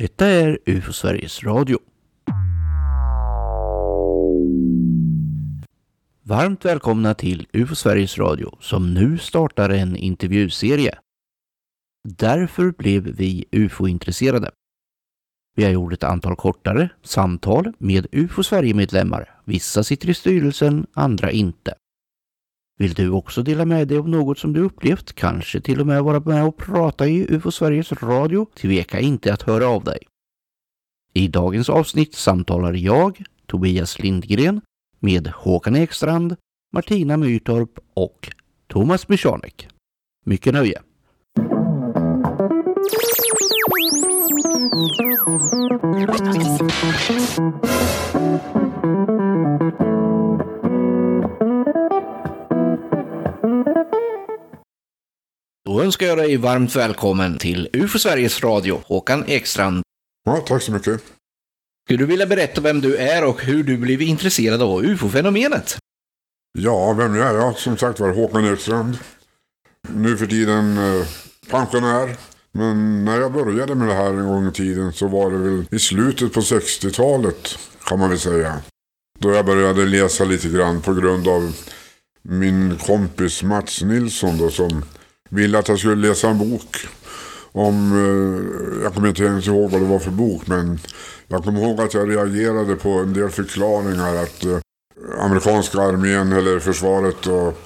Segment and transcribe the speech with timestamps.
[0.00, 1.78] Detta är UFO Sveriges Radio.
[6.22, 10.98] Varmt välkomna till UFO Sveriges Radio som nu startar en intervjuserie.
[12.08, 14.50] Därför blev vi UFO-intresserade.
[15.56, 19.40] Vi har gjort ett antal kortare samtal med UFO Sverige-medlemmar.
[19.44, 21.74] Vissa sitter i styrelsen, andra inte.
[22.80, 26.02] Vill du också dela med dig av något som du upplevt, kanske till och med
[26.04, 29.98] vara med och prata i UFO Sveriges Radio, tveka inte att höra av dig.
[31.14, 34.60] I dagens avsnitt samtalar jag, Tobias Lindgren,
[34.98, 36.36] med Håkan Ekstrand,
[36.72, 38.30] Martina Myrtorp och
[38.66, 39.68] Thomas Michanek.
[40.24, 40.82] Mycket nöje!
[55.70, 59.82] Då önskar jag dig varmt välkommen till UFO Sveriges Radio, Håkan Ekstrand.
[60.24, 61.02] Ja, tack så mycket.
[61.84, 65.78] Skulle du vilja berätta vem du är och hur du blev intresserad av UFO-fenomenet?
[66.58, 67.56] Ja, vem jag är jag?
[67.56, 68.98] Som sagt var Håkan Ekstrand.
[69.88, 71.06] Nu för tiden eh,
[71.50, 72.16] pensionär.
[72.52, 75.64] Men när jag började med det här en gång i tiden så var det väl
[75.70, 78.60] i slutet på 60-talet kan man väl säga.
[79.18, 81.52] Då jag började läsa lite grann på grund av
[82.22, 84.84] min kompis Mats Nilsson då som
[85.30, 86.76] ville att jag skulle läsa en bok
[87.52, 90.78] om, eh, jag kommer inte ens ihåg vad det var för bok men
[91.28, 94.58] jag kommer ihåg att jag reagerade på en del förklaringar att eh,
[95.18, 97.58] amerikanska armén eller försvaret och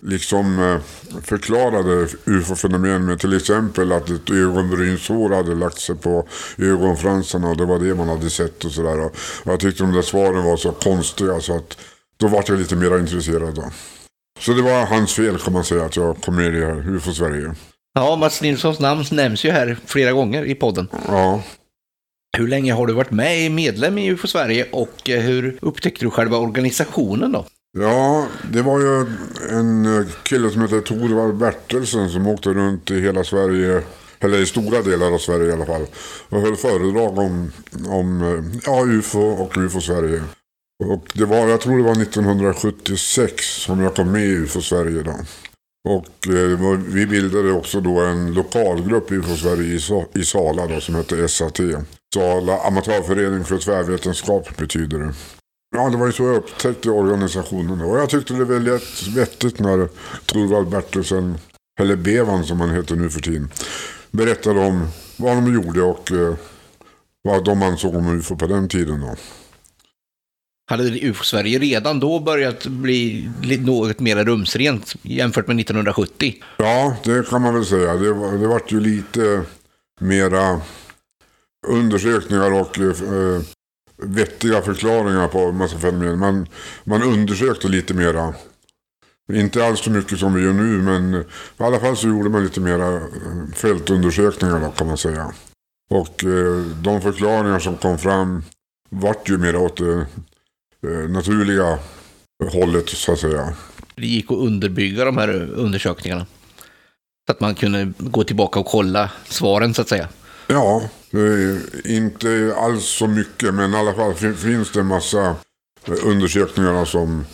[0.00, 0.78] liksom eh,
[1.22, 6.28] förklarade ufo-fenomen med till exempel att ett ögonbrynshår hade lagt sig på
[6.58, 9.00] ögonfransarna och det var det man hade sett och sådär.
[9.00, 9.12] Och
[9.44, 11.78] jag tyckte de där svaren var så konstiga så att
[12.16, 13.64] då var jag lite mer intresserad då.
[14.40, 16.88] Så det var hans fel kan man säga att jag kom med i det här
[16.96, 17.54] ufo-Sverige.
[17.94, 20.88] Ja, Mats Nilssons namn nämns ju här flera gånger i podden.
[21.08, 21.42] Ja.
[22.36, 26.10] Hur länge har du varit med, medlem i UFO Sverige och eh, hur upptäckte du
[26.10, 27.46] själva organisationen då?
[27.78, 29.06] Ja, det var ju
[29.50, 33.82] en eh, kille som hette Torvald Bertelsen som åkte runt i hela Sverige,
[34.20, 35.86] eller i stora delar av Sverige i alla fall.
[36.28, 37.52] Och höll föredrag om,
[37.88, 40.22] om eh, ja, UFO och UFO Sverige.
[40.90, 45.02] Och det var, jag tror det var 1976 som jag kom med i UFO Sverige
[45.02, 45.14] då.
[45.88, 50.80] Och eh, vi bildade också då en lokalgrupp i UFO Sverige i, i Sala då,
[50.80, 51.60] som hette SAT.
[52.14, 55.14] Sala Amatörförening för tvärvetenskap betyder det.
[55.76, 57.78] Ja, det var ju så jag upptäckte organisationen.
[57.78, 57.84] då.
[57.84, 59.88] Och jag tyckte det var lätt vettigt när
[60.26, 61.38] Torvald Bertelsen,
[61.80, 63.50] eller Bevan som han heter nu för tiden,
[64.10, 66.34] berättade om vad de gjorde och eh,
[67.22, 69.00] vad de ansåg om UFO på den tiden.
[69.00, 69.16] Då.
[70.72, 76.34] Hade UFO-Sverige redan då börjat bli något mer rumsrent jämfört med 1970?
[76.56, 77.94] Ja, det kan man väl säga.
[77.94, 79.42] Det, var, det vart ju lite
[80.00, 80.60] mera
[81.66, 83.42] undersökningar och eh,
[84.02, 86.18] vettiga förklaringar på en massa fenomen.
[86.18, 86.46] Man,
[86.84, 88.34] man undersökte lite mera.
[89.32, 91.24] Inte alls så mycket som vi gör nu men i
[91.56, 93.02] alla fall så gjorde man lite mera eh,
[93.54, 95.32] fältundersökningar då, kan man säga.
[95.90, 98.42] Och eh, de förklaringar som kom fram
[98.90, 100.06] vart ju mer åt det eh,
[101.08, 101.78] naturliga
[102.52, 103.54] hållet så att säga.
[103.94, 106.26] Det gick att underbygga de här undersökningarna.
[107.26, 110.08] Så att man kunde gå tillbaka och kolla svaren så att säga.
[110.46, 110.88] Ja,
[111.84, 115.36] inte alls så mycket men i alla fall finns det en massa
[115.86, 117.24] undersökningar som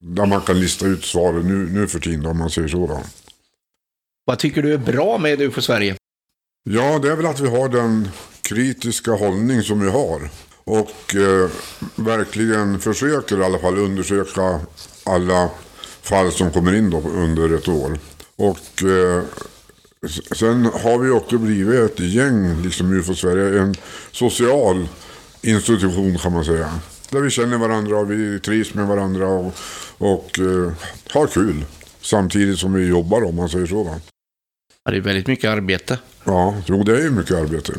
[0.00, 2.86] där man kan lista ut svaren nu, nu för tiden om man säger så.
[2.86, 3.02] Då.
[4.24, 5.96] Vad tycker du är bra med UFO Sverige?
[6.70, 8.08] Ja, det är väl att vi har den
[8.42, 10.30] kritiska hållning som vi har.
[10.64, 11.50] Och eh,
[11.94, 14.60] verkligen försöker i alla fall undersöka
[15.04, 15.50] alla
[16.02, 17.98] fall som kommer in då under ett år.
[18.36, 19.22] Och eh,
[20.36, 23.74] Sen har vi också blivit ett gäng, liksom UFO Sverige, en
[24.12, 24.88] social
[25.42, 26.80] institution kan man säga.
[27.10, 29.54] Där vi känner varandra och vi trivs med varandra och,
[29.98, 30.72] och uh,
[31.10, 31.64] har kul.
[32.00, 33.82] Samtidigt som vi jobbar om man säger så.
[33.82, 34.00] Va?
[34.84, 35.98] Ja, det är väldigt mycket arbete.
[36.24, 37.72] Ja, jo det är mycket arbete.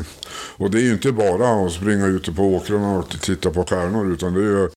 [0.56, 4.12] Och det är ju inte bara att springa ute på åkrarna och titta på stjärnor
[4.12, 4.70] utan det är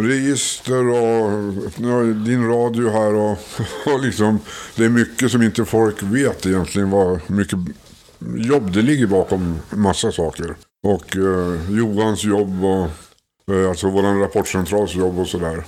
[0.00, 3.38] register och ja, din radio här och,
[3.94, 4.40] och liksom
[4.76, 7.58] det är mycket som inte folk vet egentligen vad mycket
[8.36, 10.56] jobb det ligger bakom massa saker.
[10.86, 12.90] Och eh, Johans jobb och
[13.54, 15.64] eh, alltså våran rapportcentrals jobb och sådär.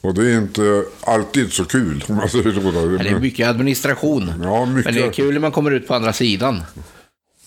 [0.00, 2.96] Och det är inte alltid så kul om man säger så.
[3.02, 4.32] Det är mycket administration.
[4.42, 4.84] Ja, mycket.
[4.84, 6.62] Men det är kul när man kommer ut på andra sidan.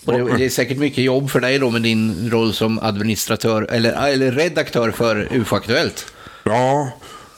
[0.06, 3.68] Och det, det är säkert mycket jobb för dig då med din roll som administratör
[3.70, 6.06] eller, eller redaktör för UFO-aktuellt.
[6.44, 6.92] Ja,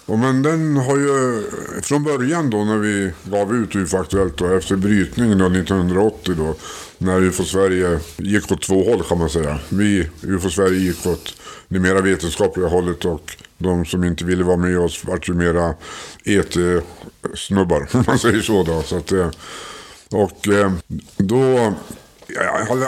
[0.06, 1.44] Och men den har ju
[1.82, 6.56] från början då när vi gav ut UFO Aktuellt då, efter brytningen då 1980 då.
[6.98, 9.60] När UFO Sverige gick åt två håll kan man säga.
[9.70, 11.36] Vi, UFO Sverige gick åt
[11.68, 15.74] det mera vetenskapliga hållet och de som inte ville vara med oss vart ju mera
[16.24, 18.82] ET-snubbar om man säger så då.
[18.82, 19.30] Så att, eh,
[20.12, 20.72] och eh,
[21.18, 21.74] då Ja,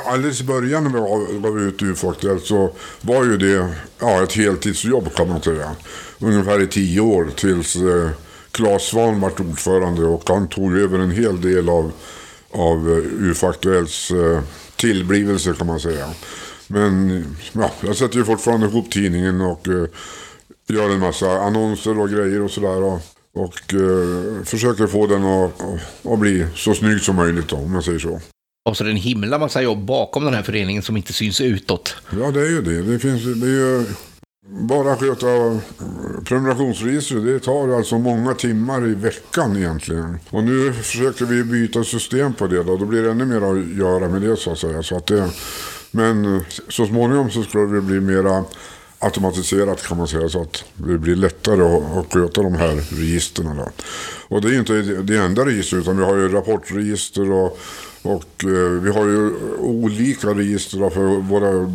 [0.05, 0.91] alldeles i början när
[1.33, 3.69] vi gav ut UFO-aktuellt så var ju det
[3.99, 5.75] ja, ett heltidsjobb kan man säga.
[6.19, 8.09] Ungefär i tio år tills eh,
[8.51, 11.91] Claes Svahn var ordförande och han tog över en hel del av,
[12.51, 14.41] av eh, ufo-aktuellts eh,
[14.75, 16.09] tillblivelse kan man säga.
[16.67, 19.87] Men ja, jag sätter ju fortfarande ihop tidningen och eh,
[20.67, 22.83] gör en massa annonser och grejer och sådär.
[22.83, 23.01] Och,
[23.33, 25.61] och eh, försöker få den att,
[26.11, 28.19] att bli så snygg som möjligt då, om man säger så.
[28.67, 31.41] Och så är det en himla massa jobb bakom den här föreningen som inte syns
[31.41, 31.95] utåt.
[32.19, 32.81] Ja, det är ju det.
[32.81, 33.85] Det, finns, det är ju
[34.49, 35.59] bara att sköta
[36.25, 37.25] prenumerationsregistret.
[37.25, 40.19] Det tar alltså många timmar i veckan egentligen.
[40.29, 42.63] Och nu försöker vi byta system på det.
[42.63, 44.83] Då, då blir det ännu mer att göra med det så att säga.
[44.83, 45.29] Så att det,
[45.91, 48.43] men så småningom så skulle det bli mera
[48.99, 53.59] automatiserat kan man säga så att det blir lättare att, att sköta de här registren.
[54.27, 57.59] Och det är inte det enda registret utan vi har ju rapportregister och
[58.07, 61.73] och eh, vi har ju olika register för våra,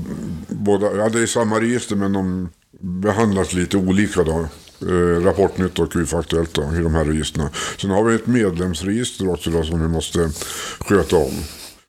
[0.48, 2.48] båda, ja det är samma register men de
[2.80, 4.48] behandlas lite olika då.
[4.80, 7.48] Eh, Rapportnytt och UFA-Aktuellt då, i de här registren.
[7.80, 10.30] Sen har vi ett medlemsregister också då som vi måste
[10.80, 11.32] sköta om.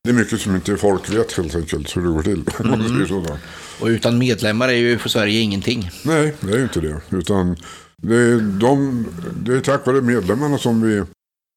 [0.03, 2.44] Det är mycket som inte folk vet helt enkelt hur det går till.
[2.59, 3.38] Mm.
[3.81, 5.89] och utan medlemmar är ju för Sverige ingenting.
[6.05, 7.01] Nej, det är ju inte det.
[7.11, 7.55] Utan
[7.97, 9.05] det är, de,
[9.44, 11.03] det är tack vare medlemmarna som vi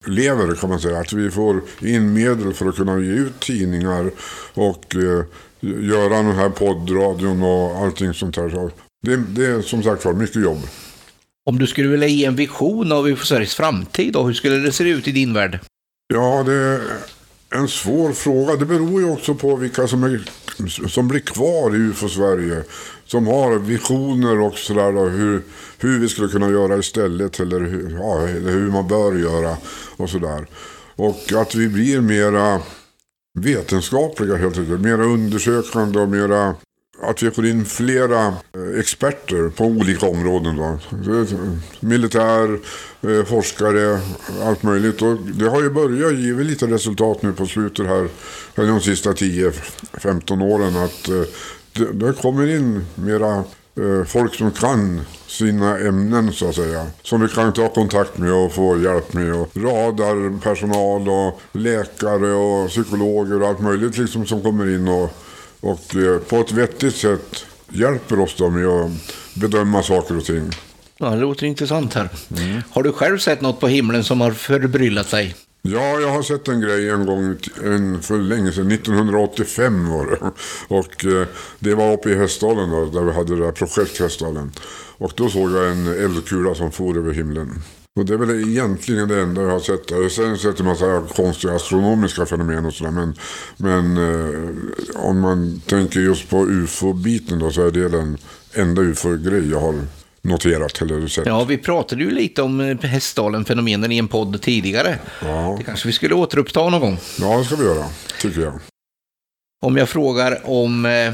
[0.07, 0.99] lever kan man säga.
[0.99, 4.11] Att vi får in medel för att kunna ge ut tidningar
[4.55, 5.25] och eh,
[5.61, 8.71] göra den här poddradion och allting sånt där.
[9.07, 10.59] det, det är som sagt var mycket jobb.
[11.51, 14.73] Om du skulle vilja ge en vision av UFO Sveriges framtid, då, hur skulle det
[14.73, 15.59] se ut i din värld?
[16.15, 16.81] Ja, det
[17.51, 18.57] en svår fråga.
[18.57, 20.31] Det beror ju också på vilka som, är,
[20.89, 22.63] som blir kvar i UFO Sverige.
[23.05, 25.11] Som har visioner och sådär.
[25.11, 25.43] Hur,
[25.79, 27.41] hur vi skulle kunna göra istället.
[27.41, 29.57] Eller, hur, ja, eller hur man bör göra.
[29.97, 30.47] Och sådär.
[30.97, 32.61] Och att vi blir mera
[33.39, 34.81] vetenskapliga helt enkelt.
[34.81, 36.55] Mera undersökande och mera
[37.07, 40.57] att vi får in flera eh, experter på olika områden.
[40.57, 40.65] Då.
[41.13, 41.27] Eh,
[41.81, 42.59] militär,
[43.03, 44.01] eh, forskare,
[44.43, 45.03] allt möjligt.
[45.03, 48.09] Och det har ju börjat ge lite resultat nu på slutet här,
[48.55, 50.77] de sista 10-15 åren.
[50.77, 51.09] Att
[51.73, 53.45] det, det kommer in mera
[54.07, 56.87] folk som kan sina ämnen så att säga.
[57.03, 59.35] Som vi kan ta kontakt med och få hjälp med.
[59.35, 65.11] Och radarpersonal och läkare och psykologer och allt möjligt liksom som kommer in och
[65.61, 68.91] och eh, på ett vettigt sätt hjälper oss då med att
[69.35, 70.51] bedöma saker och ting.
[70.99, 72.09] Ja, det låter intressant här.
[72.37, 72.63] Mm.
[72.71, 75.35] Har du själv sett något på himlen som har förbryllat dig?
[75.63, 78.73] Ja, jag har sett en grej en gång en, för länge sedan.
[78.73, 80.31] 1985 var det.
[80.75, 81.27] Och eh,
[81.59, 84.53] det var uppe i Hästdalen då, där vi hade det där projekt Hästdalen.
[84.99, 87.63] Och då såg jag en eldkula som for över himlen.
[87.97, 89.91] Och det är väl egentligen det enda jag har sett.
[89.91, 92.91] Jag har sen sett en massa konstiga astronomiska fenomen och sådär.
[92.91, 93.15] Men,
[93.57, 94.51] men eh,
[94.95, 98.19] om man tänker just på ufo-biten då så är det den
[98.55, 99.75] enda ufo-grej jag har
[100.23, 101.27] noterat eller sett.
[101.27, 104.99] Ja, vi pratade ju lite om eh, Hästdalen-fenomenen i en podd tidigare.
[105.23, 105.55] Ja.
[105.59, 106.99] Det kanske vi skulle återuppta någon gång.
[107.21, 107.85] Ja, det ska vi göra,
[108.21, 108.61] tycker jag.
[109.63, 111.13] Om jag frågar om eh,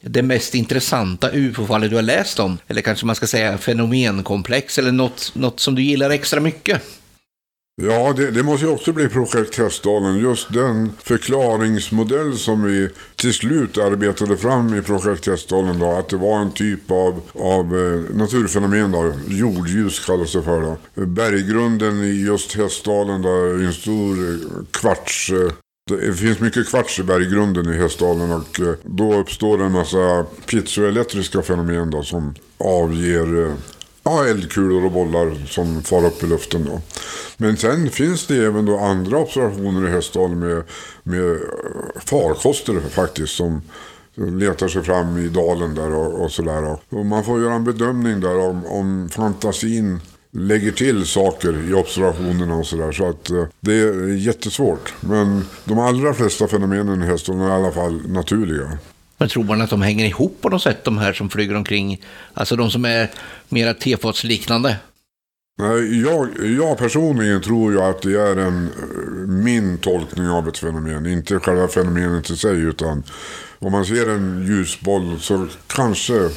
[0.00, 2.58] det mest intressanta ufo-fallet du har läst om?
[2.68, 6.82] Eller kanske man ska säga fenomenkomplex eller något, något som du gillar extra mycket?
[7.82, 10.18] Ja, det, det, måste ju också bli Projekt Hästdalen.
[10.18, 15.78] Just den förklaringsmodell som vi till slut arbetade fram i Projekt Hästdalen.
[15.78, 20.60] Då, att det var en typ av, av eh, naturfenomen, då, jordljus kallas det för.
[20.60, 20.76] Då.
[21.06, 25.52] Berggrunden i just Hästdalen, då, är en stor eh, kvarts eh,
[25.96, 31.42] det finns mycket kvarts i berggrunden i Hästdalen och eh, då uppstår en massa piezoelektriska
[31.42, 33.54] fenomen då, som avger eh,
[34.02, 36.64] ja, eldkulor och bollar som far upp i luften.
[36.64, 36.80] Då.
[37.36, 40.62] Men sen finns det även då andra observationer i Hästdalen med,
[41.02, 41.36] med eh,
[42.04, 43.62] farkoster faktiskt som
[44.14, 46.78] letar sig fram i dalen där och, och sådär.
[46.88, 50.00] Och man får göra en bedömning där om, om fantasin
[50.32, 52.92] lägger till saker i observationerna och sådär.
[52.92, 54.94] Så att eh, det är jättesvårt.
[55.00, 58.78] Men de allra flesta fenomenen i hästen är i alla fall naturliga.
[59.18, 62.02] Men tror man att de hänger ihop på något sätt, de här som flyger omkring?
[62.34, 63.10] Alltså de som är
[63.48, 64.76] mera tefatsliknande?
[65.58, 68.70] Nej, jag, jag personligen tror ju att det är en,
[69.44, 71.06] min tolkning av ett fenomen.
[71.06, 73.02] Inte själva fenomenet i sig, utan
[73.58, 76.30] om man ser en ljusboll så kanske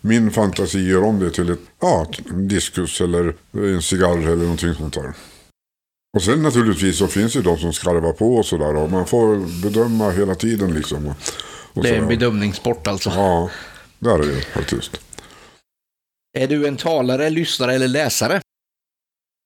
[0.00, 4.94] min fantasi gör om det till ett, ja, diskus eller en cigarr eller någonting sånt
[4.94, 5.12] där.
[6.16, 8.76] Och sen naturligtvis så finns det de som skarvar på och sådär.
[8.76, 11.14] Och man får bedöma hela tiden liksom.
[11.72, 13.10] Och Det är en bedömningssport alltså.
[13.10, 13.50] Ja,
[13.98, 15.00] det är det ju faktiskt.
[16.38, 18.40] Är du en talare, lyssnare eller läsare?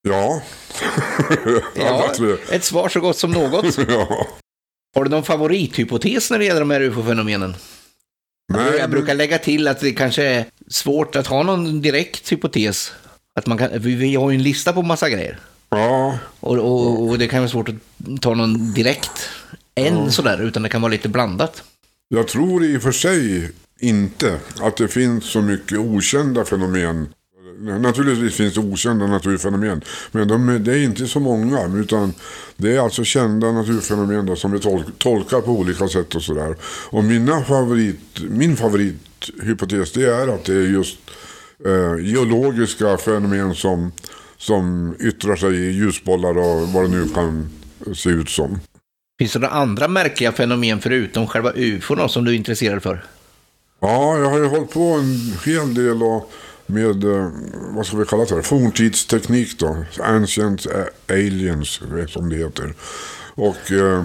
[0.08, 0.42] Ja.
[2.16, 2.36] Tre.
[2.50, 3.78] ett svar så gott som något.
[3.88, 4.26] ja.
[4.94, 7.54] Har du någon favorithypotes när det gäller de här ufo-fenomenen?
[8.50, 12.92] Nej, jag brukar lägga till att det kanske är svårt att ha någon direkt hypotes.
[13.34, 15.38] Att man kan, vi, har ju en lista på massa grejer.
[15.68, 17.74] Ja, Och, och, och det kan vara svårt att
[18.20, 19.28] ta någon direkt,
[19.74, 21.62] en sådär, utan det kan vara lite blandat.
[22.08, 27.08] jag tror i och för sig inte att det finns så mycket okända fenomen.
[27.60, 29.80] Naturligtvis finns det okända naturfenomen.
[30.12, 31.66] Men de, är- det är inte så många.
[31.76, 32.14] Utan
[32.56, 36.56] det är alltså kända naturfenomen då, som vi tol, tolkar på olika sätt och sådär.
[36.90, 38.00] Och mina favorit,
[38.30, 40.98] min favorithypotes det är att det är just
[41.66, 43.92] eh, geologiska fenomen som,
[44.36, 47.48] som yttrar sig i ljusbollar och vad det nu kan
[47.94, 48.60] se ut som.
[49.18, 53.04] Finns det några andra märkliga fenomen förutom själva ufon som du är intresserad för?
[53.80, 56.32] Ja, jag har ju hållit på en hel del och
[56.72, 57.30] med, eh,
[57.74, 59.84] vad ska vi kalla det, forntidsteknik då.
[60.00, 60.66] Ancient
[61.08, 62.74] aliens, som det heter.
[63.34, 64.04] Och, eh,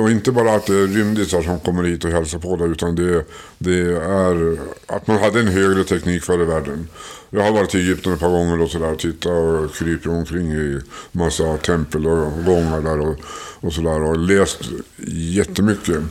[0.00, 2.94] och inte bara att det är rymdisar som kommer hit och hälsar på det, utan
[2.94, 3.24] det,
[3.58, 6.88] det är att man hade en högre teknik förr i världen.
[7.30, 10.80] Jag har varit i Egypten ett par gånger och sådär, tittat och krypit omkring i
[11.12, 13.16] massa tempel och gångar där och,
[13.60, 14.60] och sådär och läst
[15.06, 16.02] jättemycket.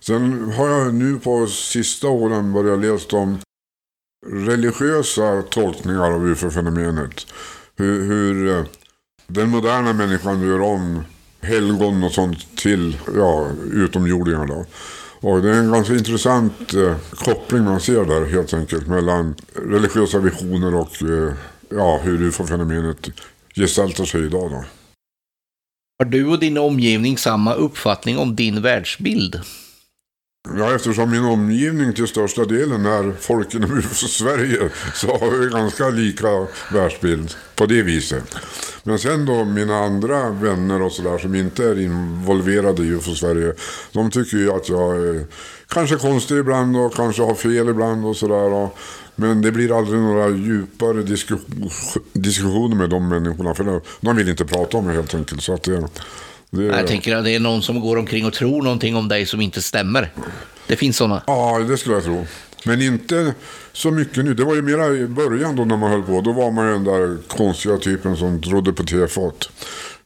[0.00, 3.38] Sen har jag nu på sista åren börjat läsa om
[4.26, 7.26] religiösa tolkningar av ufo-fenomenet.
[7.76, 8.64] Hur, hur eh,
[9.26, 11.04] den moderna människan gör om
[11.40, 14.46] helgon och sånt till ja, utomjordingar.
[14.46, 14.66] Då.
[15.20, 20.18] Och det är en ganska intressant eh, koppling man ser där helt enkelt mellan religiösa
[20.18, 21.34] visioner och eh,
[21.68, 23.10] ja, hur ufo-fenomenet
[23.56, 24.50] gestaltar sig idag.
[24.50, 24.64] Då.
[25.98, 29.40] Har du och din omgivning samma uppfattning om din världsbild?
[30.48, 35.88] Ja, eftersom min omgivning till största delen är folk inom Sverige så har vi ganska
[35.88, 38.36] lika världsbild på det viset.
[38.82, 43.54] Men sen då mina andra vänner och sådär som inte är involverade i UFO-Sverige,
[43.92, 45.26] de tycker ju att jag är
[45.68, 48.68] kanske konstig ibland och kanske har fel ibland och sådär.
[49.16, 51.02] Men det blir aldrig några djupare
[52.12, 55.42] diskussioner med de människorna för de vill inte prata om det helt enkelt.
[55.42, 55.88] Så att det,
[56.54, 59.26] det, Jag tänker att det är någon som går omkring och tror någonting om dig
[59.26, 60.10] som inte stämmer.
[60.66, 61.22] Det finns sådana.
[61.26, 62.26] Ja, det skulle jag tro.
[62.64, 63.34] Men inte
[63.72, 64.34] så mycket nu.
[64.34, 66.20] Det var ju mera i början då när man höll på.
[66.20, 69.48] Då var man ju den där konstiga typen som trodde på tefat.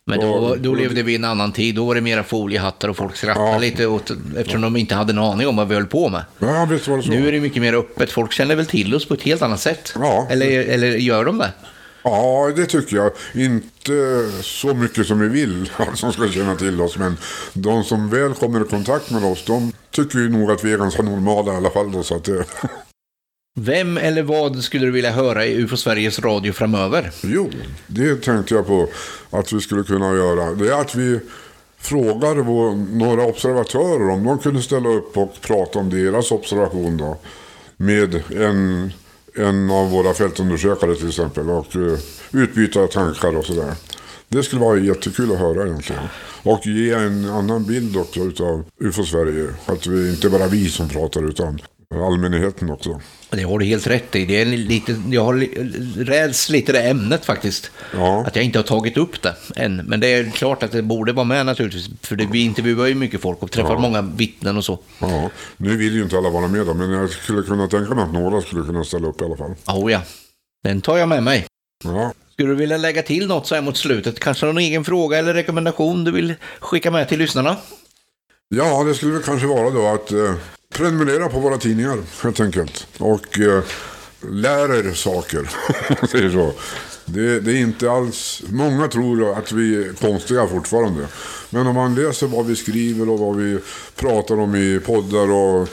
[0.07, 1.75] Men då, då levde vi i en annan tid.
[1.75, 3.59] Då var det mera foliehattar och folk skrattade Ja.
[3.59, 6.23] lite åt, eftersom de inte hade en aning om vad vi höll på med.
[6.38, 7.11] Ja, visst var det så.
[7.11, 8.12] Nu är det mycket mer öppet.
[8.12, 9.93] Folk känner väl till oss på ett helt annat sätt?
[9.95, 10.26] Ja.
[10.31, 11.52] Eller, eller gör de det?
[12.02, 13.12] Ja, det tycker jag.
[13.35, 16.99] Inte så mycket som vi vill som ska känna till oss.
[16.99, 17.17] Men
[17.52, 20.78] de som väl kommer i kontakt med oss, de tycker ju nog att vi är
[20.78, 21.93] ganska normala i alla fall.
[21.93, 22.45] Då, så att det...
[23.61, 27.11] Vem eller vad skulle du vilja höra i UFO Sveriges Radio framöver?
[27.23, 27.50] Jo,
[27.87, 28.88] det tänkte jag på
[29.31, 30.55] att vi skulle kunna göra.
[30.55, 31.21] Det är att vi
[31.78, 37.17] frågar vår, några observatörer om de kunde ställa upp och prata om deras observation då.
[37.76, 38.93] Med en,
[39.35, 41.50] en av våra fältundersökare till exempel.
[41.50, 41.99] Och eh,
[42.32, 43.75] utbyta tankar och sådär.
[44.28, 46.02] Det skulle vara jättekul att höra egentligen.
[46.42, 49.49] Och ge en annan bild också utav UFO-Sverige.
[49.66, 51.61] Att vi inte bara vi som pratar utan
[51.95, 53.00] allmänheten också.
[53.30, 54.25] Det har du helt rätt i.
[54.25, 55.35] Det är lite, jag har
[56.04, 57.71] räds lite det ämnet faktiskt.
[57.95, 58.25] Ja.
[58.26, 59.76] Att jag inte har tagit upp det än.
[59.76, 61.88] Men det är klart att det borde vara med naturligtvis.
[62.02, 64.78] För det, vi intervjuar ju mycket folk och träffar många vittnen och så.
[64.99, 68.04] Ja, nu vill ju inte alla vara med då, men jag skulle kunna tänka mig
[68.04, 69.54] att några skulle kunna ställa upp i alla fall.
[69.66, 70.02] Oh ja,
[70.64, 71.47] den tar jag med mig.
[71.85, 74.21] Ja, Skulle du vilja lägga till något så här mot slutet?
[74.21, 77.57] Kanske någon egen fråga eller rekommendation du vill skicka med till lyssnarna?
[78.54, 80.35] ja det skulle väl kanske vara då att eh,
[80.78, 82.87] prenumerera på våra tidningar helt enkelt.
[82.99, 83.62] Och eh,
[84.20, 85.50] lär er saker,
[86.12, 86.52] det, så.
[87.04, 91.06] Det, det är inte alls, många tror att vi är konstiga fortfarande.
[91.50, 93.58] Men om man läser vad vi skriver och vad vi
[93.97, 95.68] pratar om i poddar och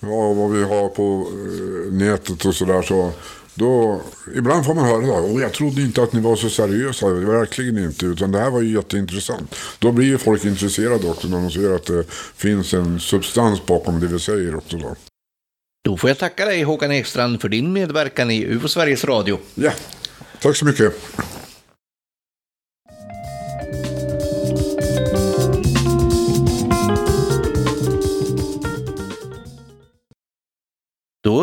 [0.00, 3.12] ja, vad vi har på eh, nätet och sådär så
[3.58, 4.00] då,
[4.36, 7.78] ibland får man höra det "Åh, jag trodde inte att ni var så seriösa, verkligen
[7.78, 9.54] inte, utan det här var ju jätteintressant.
[9.78, 12.04] Då blir ju folk intresserade också när de ser att det
[12.36, 14.96] finns en substans bakom det vi säger också då.
[15.84, 19.38] Då får jag tacka dig Håkan Ekstrand för din medverkan i UFO Sveriges Radio.
[19.54, 19.72] Ja,
[20.40, 20.94] tack så mycket.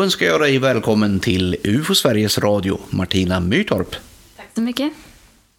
[0.06, 3.96] Önskar jag dig välkommen till UFO Sveriges Radio, Martina Myrtorp.
[4.36, 4.92] Tack så mycket.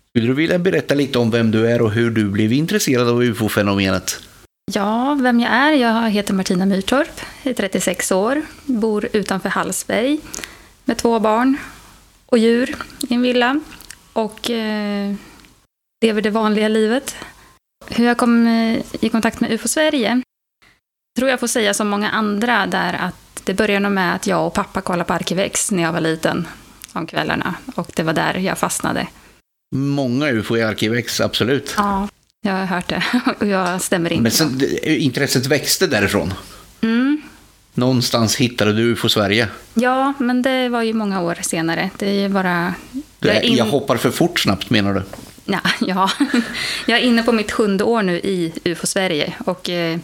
[0.09, 3.23] Skulle du vilja berätta lite om vem du är och hur du blev intresserad av
[3.23, 4.19] UFO-fenomenet?
[4.73, 5.71] Ja, vem jag är?
[5.71, 10.19] Jag heter Martina Myrtorp, är 36 år, bor utanför Hallsberg
[10.85, 11.57] med två barn
[12.25, 12.75] och djur
[13.09, 13.59] i en villa
[14.13, 15.13] och eh,
[16.05, 17.15] lever det vanliga livet.
[17.89, 20.21] Hur jag kom eh, i kontakt med UFO Sverige
[21.17, 24.47] tror jag får säga som många andra där att det började nog med att jag
[24.47, 26.47] och pappa kollade på Arkivex när jag var liten
[26.93, 29.07] om kvällarna och det var där jag fastnade.
[29.75, 31.73] Många UFO i Arkivex, absolut.
[31.77, 32.07] Ja,
[32.41, 33.03] jag har hört det
[33.39, 34.23] och jag stämmer in.
[34.23, 36.33] Men sen, intresset växte därifrån.
[36.81, 37.21] Mm.
[37.73, 39.47] Någonstans hittade du UFO Sverige.
[39.73, 41.89] Ja, men det var ju många år senare.
[41.97, 42.73] Det är ju bara...
[43.19, 43.55] Du, jag, är in...
[43.55, 45.03] jag hoppar för fort snabbt menar du?
[45.45, 46.09] ja, ja,
[46.85, 49.99] jag är inne på mitt sjunde år nu i UFO Sverige och eh,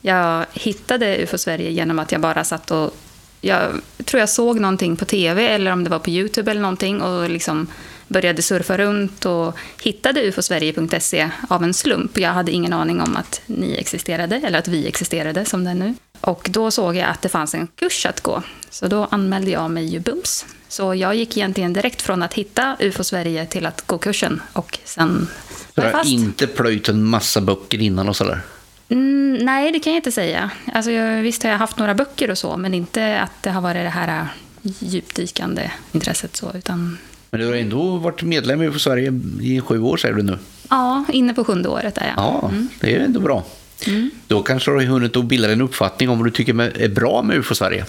[0.00, 2.96] jag hittade UFO Sverige genom att jag bara satt och
[3.40, 3.72] jag
[4.04, 7.30] tror jag såg någonting på tv eller om det var på Youtube eller någonting och
[7.30, 7.66] liksom
[8.08, 12.18] började surfa runt och hittade ufosverige.se av en slump.
[12.18, 15.74] Jag hade ingen aning om att ni existerade, eller att vi existerade som det är
[15.74, 15.94] nu.
[16.20, 19.70] Och då såg jag att det fanns en kurs att gå, så då anmälde jag
[19.70, 20.46] mig ju bums.
[20.68, 24.78] Så jag gick egentligen direkt från att hitta UFO Sverige till att gå kursen och
[24.84, 25.28] sen
[25.74, 28.40] Så du har inte plöjt en massa böcker innan och sådär?
[28.88, 30.50] Mm, nej, det kan jag inte säga.
[30.72, 33.60] Alltså, jag, visst har jag haft några böcker och så, men inte att det har
[33.60, 34.26] varit det här
[34.62, 36.36] djupdykande intresset.
[36.36, 36.98] Så, utan...
[37.30, 40.38] Men du har ändå varit medlem i Sverige i sju år säger du nu?
[40.70, 42.14] Ja, inne på sjunde året är jag.
[42.16, 42.68] Ja, mm.
[42.80, 43.44] det är ändå bra.
[43.86, 44.10] Mm.
[44.26, 47.22] Då kanske du har hunnit att bilda en uppfattning om vad du tycker är bra
[47.22, 47.86] med UFO Sverige?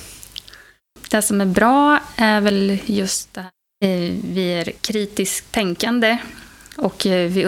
[1.10, 3.50] Det som är bra är väl just det här.
[3.86, 6.18] Eh, vi är kritiskt tänkande
[6.76, 7.46] och eh, vi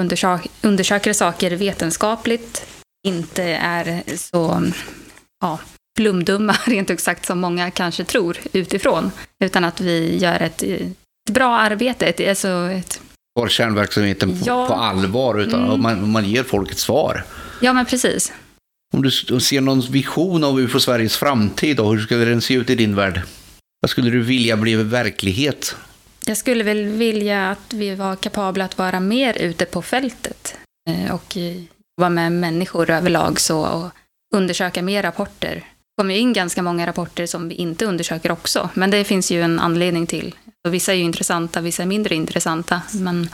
[0.62, 2.66] undersöker saker vetenskapligt.
[3.08, 4.72] Inte är så
[5.42, 5.60] ja,
[5.98, 9.12] flumdumma, rent ut sagt, som många kanske tror utifrån.
[9.44, 12.06] Utan att vi gör ett, ett bra arbete.
[12.06, 13.02] Ett, alltså ett...
[13.40, 14.68] Tar kärnverksamheten på, ja.
[14.68, 15.82] på allvar, utan mm.
[15.82, 17.24] man, man ger folk ett svar.
[17.62, 18.32] Ja, men precis.
[18.94, 22.70] Om du ser någon vision av UFO Sveriges framtid, då, hur skulle den se ut
[22.70, 23.22] i din värld?
[23.82, 25.76] Vad skulle du vilja bli verklighet?
[26.26, 30.58] Jag skulle väl vilja att vi var kapabla att vara mer ute på fältet
[30.90, 31.38] eh, och
[32.02, 33.90] jobba med människor överlag så, och
[34.36, 35.56] undersöka mer rapporter.
[35.56, 39.42] Det kommer in ganska många rapporter som vi inte undersöker också, men det finns ju
[39.42, 40.36] en anledning till.
[40.68, 42.82] Och vissa är ju intressanta, vissa är mindre intressanta.
[42.94, 43.30] Men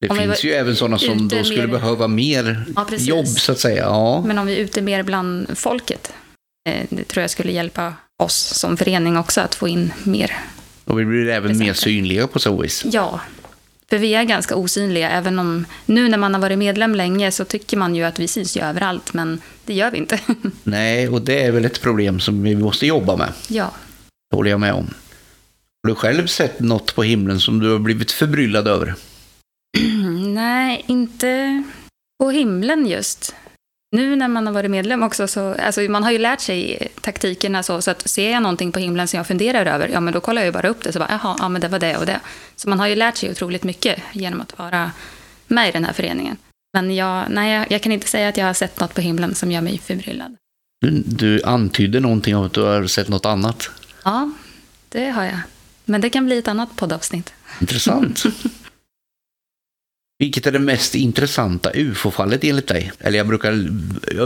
[0.00, 1.72] det finns ju även sådana som då skulle mer...
[1.72, 3.82] behöva mer ja, jobb, så att säga.
[3.82, 4.24] Ja.
[4.26, 6.12] Men om vi är ute mer bland folket,
[6.68, 10.32] eh, det tror jag skulle hjälpa oss som förening också att få in mer.
[10.84, 12.84] Och vi blir även mer synliga på så vis.
[12.84, 13.20] Ja,
[13.90, 17.44] för vi är ganska osynliga, även om nu när man har varit medlem länge så
[17.44, 20.20] tycker man ju att vi syns ju överallt, men det gör vi inte.
[20.62, 23.32] Nej, och det är väl ett problem som vi måste jobba med.
[23.48, 23.70] Ja.
[24.30, 24.94] Det håller jag med om.
[25.82, 28.94] Har du själv sett något på himlen som du har blivit förbryllad över?
[30.34, 31.62] Nej, inte
[32.18, 33.34] på himlen just.
[33.92, 37.62] Nu när man har varit medlem också, så, alltså man har ju lärt sig taktikerna
[37.62, 40.20] så, så att ser jag någonting på himlen som jag funderar över, ja men då
[40.20, 42.06] kollar jag ju bara upp det, så bara, jaha, ja men det var det och
[42.06, 42.20] det.
[42.56, 44.90] Så man har ju lärt sig otroligt mycket genom att vara
[45.46, 46.36] med i den här föreningen.
[46.72, 49.52] Men jag, nej, jag, kan inte säga att jag har sett något på himlen som
[49.52, 50.36] gör mig förbryllad.
[50.80, 53.70] Du, du antyder någonting om att du har sett något annat.
[54.04, 54.30] Ja,
[54.88, 55.38] det har jag.
[55.84, 57.32] Men det kan bli ett annat poddavsnitt.
[57.60, 58.22] Intressant.
[60.18, 62.92] Vilket är det mest intressanta UFO-fallet enligt dig?
[63.00, 63.68] Eller jag brukar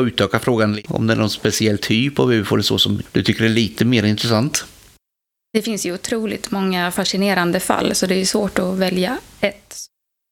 [0.07, 3.45] utöka frågan om det är någon speciell typ av UFO eller så som du tycker
[3.45, 4.65] är lite mer intressant.
[5.53, 9.77] Det finns ju otroligt många fascinerande fall, så det är svårt att välja ett.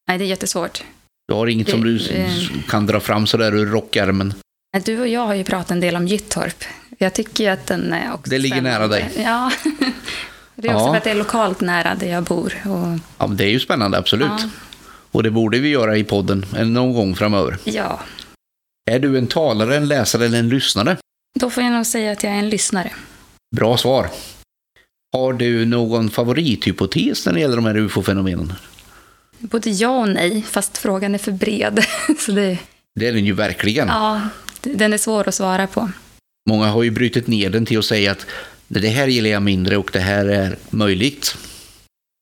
[0.08, 0.82] Nej, det är jättesvårt.
[1.28, 2.30] Du har inget det, som du eh,
[2.68, 4.34] kan dra fram sådär ur rockärmen?
[4.84, 6.64] Du och jag har ju pratat en del om Gyttorp.
[6.98, 8.78] Jag tycker ju att den är också Det ligger spännande.
[8.78, 9.10] nära dig?
[9.16, 9.52] Ja.
[10.60, 10.92] Det är också ja.
[10.92, 12.54] för att det är lokalt nära där jag bor.
[12.64, 12.98] Och...
[13.18, 14.28] Ja, det är ju spännande, absolut.
[14.28, 14.48] Ja.
[15.12, 17.58] Och det borde vi göra i podden någon gång framöver.
[17.64, 18.00] Ja.
[18.90, 20.96] Är du en talare, en läsare eller en lyssnare?
[21.40, 22.92] Då får jag nog säga att jag är en lyssnare.
[23.56, 24.10] Bra svar.
[25.12, 28.52] Har du någon favorithypotes när det gäller de här ufo-fenomenen?
[29.38, 31.84] Både ja och nej, fast frågan är för bred.
[32.18, 32.58] Så det...
[33.00, 33.88] det är den ju verkligen.
[33.88, 34.20] Ja,
[34.60, 35.90] den är svår att svara på.
[36.50, 38.26] Många har ju brutit ner den till att säga att
[38.68, 41.36] det här gillar jag mindre och det här är möjligt.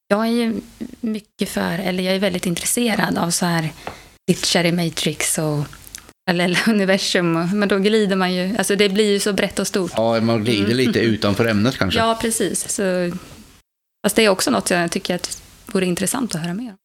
[0.08, 0.60] Jag är ju
[1.00, 3.72] mycket för, eller jag är väldigt intresserad av så här
[4.26, 5.64] glitchar i Matrix och
[6.30, 9.92] eller universum, men då glider man ju, alltså det blir ju så brett och stort.
[9.96, 10.76] Ja, man glider mm.
[10.76, 12.00] lite utanför ämnet kanske.
[12.00, 12.68] Ja, precis.
[12.68, 13.12] Så,
[14.06, 16.76] fast det är också något jag tycker att vore intressant att höra mer om.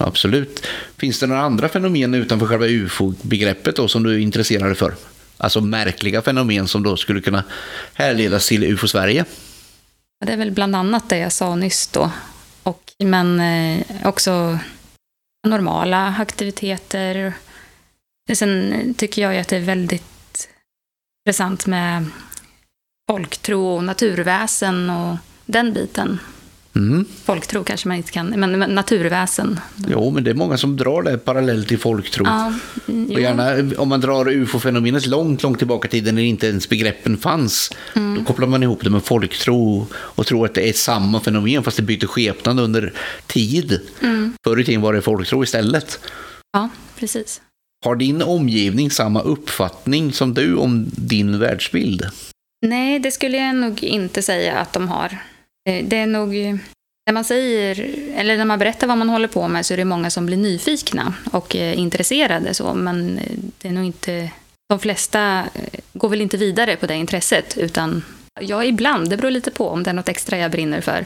[0.00, 0.66] Absolut.
[0.96, 4.94] Finns det några andra fenomen utanför själva ufo-begreppet då som du är intresserad för?
[5.36, 7.44] Alltså märkliga fenomen som då skulle kunna
[7.92, 9.24] härledas till UFO-Sverige?
[10.26, 12.10] Det är väl bland annat det jag sa nyss då.
[12.68, 14.58] Och, men eh, också
[15.46, 17.32] normala aktiviteter.
[18.34, 20.48] Sen tycker jag ju att det är väldigt
[21.26, 22.06] intressant med
[23.10, 26.18] folktro och naturväsen och den biten.
[26.78, 27.04] Mm.
[27.24, 29.60] Folktro kanske man inte kan, men naturväsen.
[29.88, 32.24] Jo, men det är många som drar det parallellt till folktro.
[32.26, 32.52] Ja,
[32.86, 37.16] Och gärna om man drar ufo-fenomenet långt, långt tillbaka i tiden när inte ens begreppen
[37.16, 37.70] fanns.
[37.96, 38.18] Mm.
[38.18, 41.76] Då kopplar man ihop det med folktro och tror att det är samma fenomen fast
[41.76, 42.92] det byter skepnad under
[43.26, 43.80] tid.
[44.00, 44.32] Mm.
[44.44, 46.00] Förr i tiden var det folktro istället.
[46.52, 47.40] Ja, precis.
[47.84, 52.06] Har din omgivning samma uppfattning som du om din världsbild?
[52.66, 55.18] Nej, det skulle jag nog inte säga att de har.
[55.68, 56.58] Eh, Det är nog...
[57.06, 59.84] När man säger, eller när man berättar vad man håller på med så är det
[59.84, 64.30] många som blir nyfikna och eh, intresserade så, men eh, det är nog inte...
[64.68, 68.04] De flesta eh, går väl inte vidare på det intresset, utan
[68.40, 71.04] ja, ibland, det beror lite på om det är något extra jag brinner för.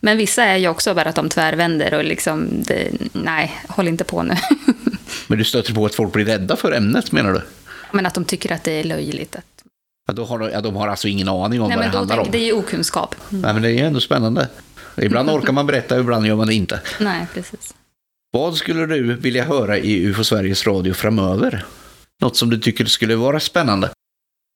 [0.00, 4.04] Men vissa är ju också bara att de tvärvänder och liksom, det, nej, håll inte
[4.04, 4.34] på nu.
[5.26, 7.42] Men du stöter på att folk blir rädda för ämnet menar du?
[7.90, 9.36] Men att de tycker att det är löjligt.
[9.36, 9.51] Att,
[10.12, 12.28] Då har de, ja, de har alltså ingen aning om nej, vad det handlar om.
[12.30, 13.14] det är ju okunskap.
[13.28, 14.48] Nej, men det är ju ändå spännande.
[14.96, 16.80] Ibland orkar man berätta, ibland gör man det inte.
[17.00, 17.74] Nej, precis.
[18.32, 21.64] Vad skulle du vilja höra i UFO Sveriges Radio framöver?
[22.20, 23.90] Något som du tycker skulle vara spännande?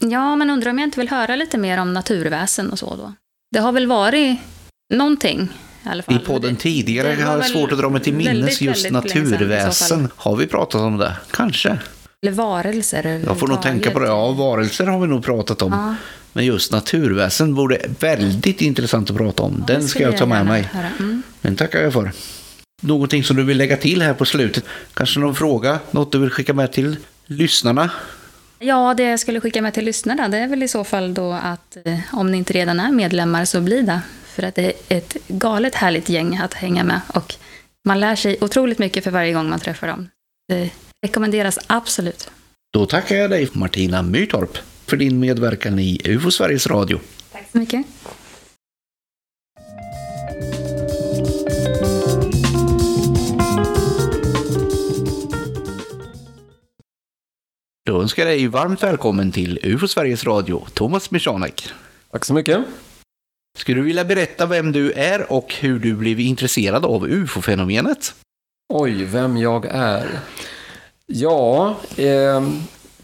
[0.05, 3.13] Ja, men undrar om jag inte vill höra lite mer om naturväsen och så då.
[3.51, 4.39] Det har väl varit
[4.95, 5.49] någonting
[5.85, 6.15] i alla fall.
[6.15, 8.85] I podden tidigare det har var jag svårt att dra mig till minnes väldigt, just
[8.85, 10.09] väldigt naturväsen.
[10.17, 11.17] Har vi pratat om det?
[11.31, 11.79] Kanske.
[12.23, 14.07] Eller varelser Jag får nog tänka på det.
[14.07, 15.73] Ja, varelser har vi nog pratat om.
[15.73, 15.95] Ja,
[16.33, 19.65] Men just naturväsen vore väldigt intressant att prata om.
[19.67, 20.69] det Den ska jag ta med mig.
[20.99, 21.23] Mm.
[21.41, 22.13] Den tackar jag för.
[22.83, 24.65] Någonting som du vill lägga till här på slutet?
[24.95, 25.79] Kanske någon fråga?
[25.91, 27.91] Något du vill skicka med till lyssnarna?
[28.59, 31.33] Ja, det jag skulle skicka med till lyssnarna det är väl i så fall då
[31.33, 34.01] att eh, om ni inte redan är medlemmar så bli det.
[34.27, 37.35] För att det är ett galet härligt gäng att hänga med och
[37.85, 40.09] man lär sig otroligt mycket för varje gång man träffar dem.
[40.49, 40.71] Det
[41.03, 42.31] rekommenderas absolut.
[42.73, 47.01] Då tackar jag dig, Martina Myrtorp, för din medverkan i UFO Sveriges Radio.
[47.33, 47.87] Tack så mycket.
[57.87, 61.69] Då önskar jag dig varmt välkommen till UFO Sveriges Radio, Thomas Michanek.
[62.11, 62.65] Tack så mycket.
[63.59, 68.15] Skulle du vilja berätta vem du är och hur du blev intresserad av UFO-fenomenet?
[68.75, 70.21] Oj, vem jag är.
[71.07, 72.49] Ja, eh,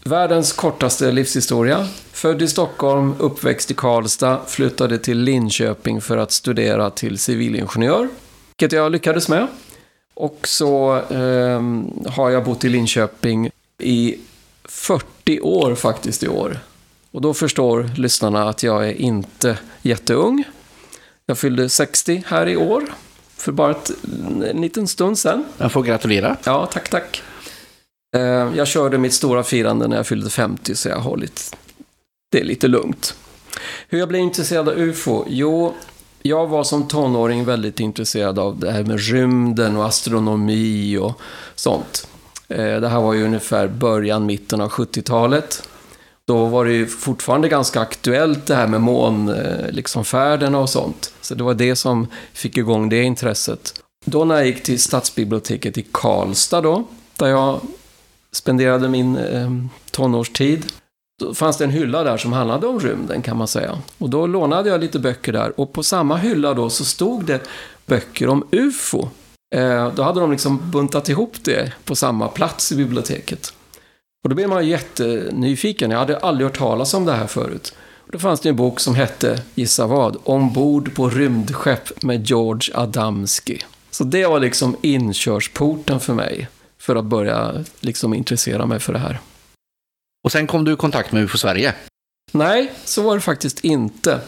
[0.03, 1.87] världens kortaste livshistoria.
[2.11, 8.09] Född i Stockholm, uppväxt i Karlstad, flyttade till Linköping för att studera till civilingenjör.
[8.49, 9.47] Vilket jag lyckades med.
[10.13, 11.61] Och så eh,
[12.11, 14.17] har jag bott i Linköping i
[14.65, 16.59] 40 år faktiskt i år.
[17.11, 20.43] Och då förstår lyssnarna att jag är inte jätteung.
[21.25, 22.83] Jag fyllde 60 här i år.
[23.37, 23.91] För bara ett,
[24.51, 25.45] en liten stund sedan.
[25.57, 26.37] Jag får gratulera.
[26.43, 27.23] Ja, tack, tack.
[28.13, 31.55] Eh, jag körde mitt stora firande när jag fyllde 50, så jag har hållit
[32.31, 33.15] det lite lugnt.
[33.87, 35.25] Hur jag blev intresserad av UFO?
[35.27, 35.73] Jo,
[36.21, 41.21] jag var som tonåring väldigt intresserad av det här med rymden och astronomi och
[41.55, 42.07] sånt.
[42.47, 45.69] Eh, det här var ju ungefär början, mitten av 70-talet.
[46.25, 51.13] Då var det ju fortfarande ganska aktuellt det här med månfärderna eh, liksom och sånt.
[51.21, 53.81] Så det var det som fick igång det intresset.
[54.05, 56.83] Då när jag gick till stadsbiblioteket i Karlstad då,
[57.17, 57.61] där jag
[58.33, 59.51] spenderade min eh,
[59.91, 60.65] tonårstid,
[61.19, 63.77] då fanns det en hylla där som handlade om rymden kan man säga.
[63.97, 67.39] Och då lånade jag lite böcker där och på samma hylla då så stod det
[67.85, 69.09] böcker om UFO.
[69.55, 73.53] Eh, då hade de liksom buntat ihop det på samma plats i biblioteket.
[74.23, 75.91] Och då blev man jättenyfiken.
[75.91, 77.75] Jag hade aldrig hört talas om det här förut.
[78.05, 82.77] Och då fanns det en bok som hette, gissa vad, Ombord på rymdskepp med George
[82.77, 83.61] Adamski.
[83.91, 86.47] Så det var liksom inkörsporten för mig
[86.83, 89.19] för att börja liksom intressera mig för det här.
[90.23, 91.73] Och sen kom du i kontakt med UFO Sverige.
[92.31, 94.19] Nej, så var det faktiskt inte.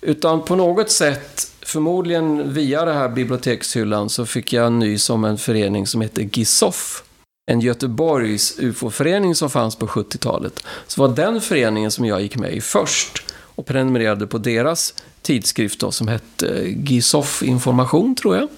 [0.00, 5.38] Utan på något sätt, förmodligen via det här bibliotekshyllan, så fick jag nys om en
[5.38, 7.02] förening som heter GISOF.
[7.50, 10.64] En Göteborgs UFO-förening som fanns på 70-talet.
[10.86, 15.80] Så var den föreningen som jag gick med i först och prenumererade på deras tidskrift
[15.80, 18.48] då, som hette GISOF Information, tror jag.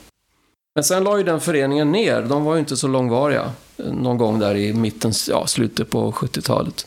[0.75, 2.23] Men sen la ju den föreningen ner.
[2.23, 3.53] De var ju inte så långvariga.
[3.77, 6.87] Eh, någon gång där i mitten, ja, slutet på 70-talet.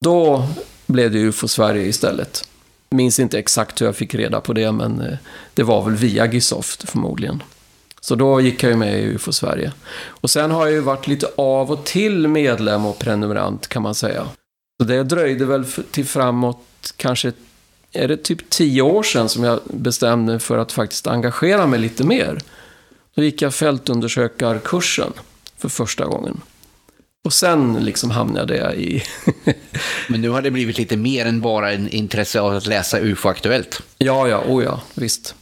[0.00, 0.48] Då
[0.86, 2.48] blev det UFO Sverige istället.
[2.90, 5.18] Minns inte exakt hur jag fick reda på det, men eh,
[5.54, 7.42] det var väl via Gisoft förmodligen.
[8.00, 9.72] Så då gick jag ju med i UFO Sverige.
[10.06, 13.94] Och sen har jag ju varit lite av och till medlem och prenumerant kan man
[13.94, 14.26] säga.
[14.80, 17.32] Så det dröjde väl till framåt kanske
[17.92, 21.78] är det typ tio år sedan som jag bestämde mig för att faktiskt engagera mig
[21.80, 22.38] lite mer.
[23.14, 25.12] Då gick jag fältundersökarkursen
[25.56, 26.40] för första gången.
[27.24, 29.02] Och sen liksom hamnade jag i...
[30.08, 33.82] Men nu har det blivit lite mer än bara en intresse av att läsa UFO-aktuellt.
[33.98, 35.34] ja, ja, oh ja, visst.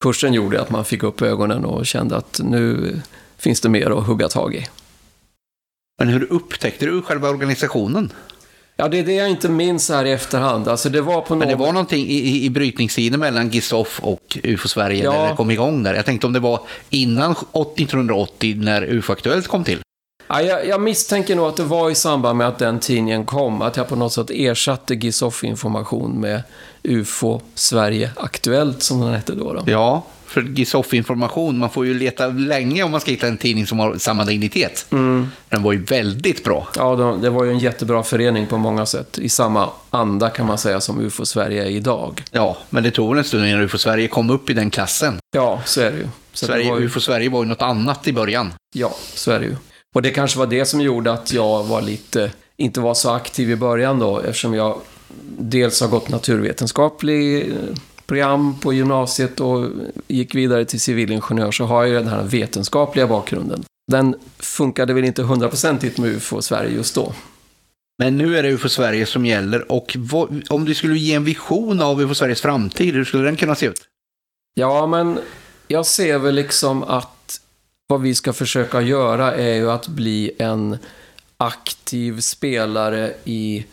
[0.00, 3.00] Kursen gjorde att man fick upp ögonen och kände att nu
[3.38, 4.66] finns det mer att hugga tag i.
[5.98, 8.12] Men hur upptäckte du själva organisationen?
[8.76, 10.68] Ja, det är det jag inte minns här i efterhand.
[10.68, 11.38] Alltså det var på något...
[11.38, 15.12] Men det var någonting i, i, i brytningstiden mellan Gisoff och UFO-Sverige Ja.
[15.12, 15.94] när det kom igång där.
[15.94, 19.78] Jag tänkte om det var innan 1980 när UFO-aktuellt kom till.
[20.28, 23.62] Ja, jag, jag misstänker nog att det var i samband med att den tidningen kom,
[23.62, 26.42] att jag på något sätt ersatte Gisoff-information med
[26.82, 29.52] UFO Sverige Aktuellt, som den hette då.
[29.52, 29.62] då.
[29.66, 30.02] Ja,
[30.32, 33.96] för Gisoff-information, man får ju leta länge om man ska hitta en tidning som har
[33.98, 34.86] samma dignitet.
[35.48, 36.68] Den var ju väldigt bra.
[36.76, 39.18] Ja, de, det var ju en jättebra förening på många sätt.
[39.18, 42.22] I samma anda kan man säga som UFO Sverige är idag.
[42.30, 45.18] Ja, men det tog väl en stund innan UFO-Sverige kom upp i den klassen.
[45.34, 46.08] Ja, så är det ju.
[46.32, 48.52] Så det Sverige, var ju UFO-Sverige var ju något annat i början.
[48.74, 49.56] ja, så är det ju.
[49.94, 53.50] Och det kanske var det som gjorde att jag var lite, inte var så aktiv
[53.50, 54.78] i början då, eftersom jag
[55.38, 57.52] dels har gått naturvetenskaplig
[58.12, 59.68] program på gymnasiet och
[60.08, 63.64] gick vidare till civilingenjör, så har jag ju den här vetenskapliga bakgrunden.
[63.92, 67.12] Den funkade väl inte hundraprocentigt med UFO Sverige just då.
[67.98, 71.82] Men nu är det UFO-Sverige som gäller och vad, om du skulle ge en vision
[71.82, 73.82] av UFO-Sveriges framtid, hur skulle den kunna se ut?
[74.54, 75.18] Ja, men
[75.68, 77.40] jag ser väl liksom att
[77.86, 80.78] vad vi ska försöka göra är ju att bli en
[81.36, 83.64] aktiv spelare i,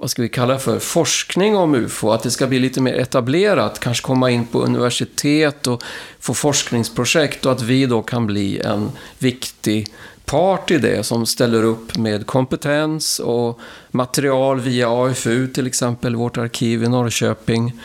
[0.00, 2.10] vad ska vi kalla det för, forskning om UFO.
[2.10, 5.82] Att det ska bli lite mer etablerat, kanske komma in på universitet och
[6.20, 9.88] få forskningsprojekt och att vi då kan bli en viktig
[10.24, 16.38] part i det som ställer upp med kompetens och material via AFU till exempel, vårt
[16.38, 17.80] arkiv i Norrköping.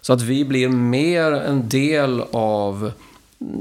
[0.00, 2.92] Så att vi blir mer en del av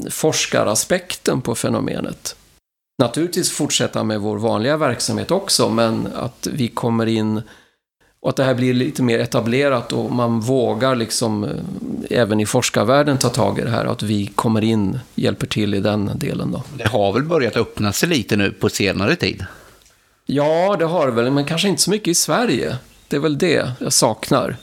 [0.09, 2.35] forskaraspekten på fenomenet.
[2.99, 7.41] Naturligtvis fortsätta med vår vanliga verksamhet också, men att vi kommer in
[8.25, 11.49] och att det här blir lite mer etablerat och man vågar liksom eh,
[12.09, 15.79] även i forskarvärlden ta tag i det här, att vi kommer in, hjälper till i
[15.79, 16.63] den delen då.
[16.77, 19.45] Det har väl börjat öppna sig lite nu på senare tid.
[20.25, 22.77] Ja, det har det väl, men kanske inte så mycket i Sverige.
[23.07, 24.57] Det är väl det jag saknar.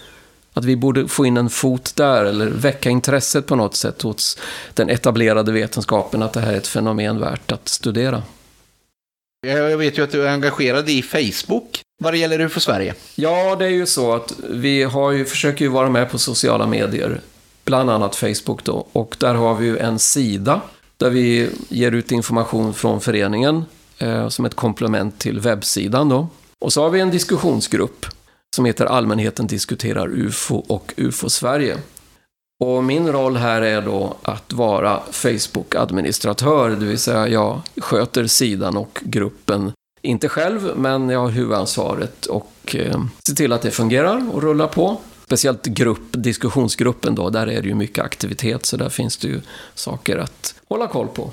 [0.53, 4.39] Att vi borde få in en fot där, eller väcka intresset på något sätt hos
[4.75, 8.23] den etablerade vetenskapen att det här är ett fenomen värt att studera.
[9.47, 12.95] Jag jag vet ju att du är engagerad i Facebook vad det gäller UFO-Sverige.
[13.15, 16.67] Ja, det är ju så att vi har ju, försöker ju vara med på sociala
[16.67, 17.21] medier,
[17.65, 20.61] bland annat Facebook då, och där har vi ju en sida
[20.97, 23.65] där vi ger ut information från föreningen
[23.99, 26.29] eh, som ett komplement till webbsidan då.
[26.59, 28.07] Och så har vi en diskussionsgrupp
[28.57, 31.77] som heter Allmänheten diskuterar UFO och UFO-Sverige.
[32.65, 38.77] Och min roll här är då att vara Facebook-administratör, det vill säga jag sköter sidan
[38.77, 39.73] och gruppen.
[40.03, 44.67] Inte själv, men jag har huvudansvaret och eh, ser till att det fungerar och rullar
[44.67, 45.01] på.
[45.25, 49.41] Speciellt grupp, diskussionsgruppen då, där är det ju mycket aktivitet, så där finns det ju
[49.75, 51.31] saker att hålla koll på.